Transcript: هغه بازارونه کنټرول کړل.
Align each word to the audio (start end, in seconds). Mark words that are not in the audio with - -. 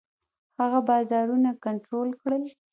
هغه 0.59 0.79
بازارونه 0.89 1.49
کنټرول 1.65 2.09
کړل. 2.21 2.43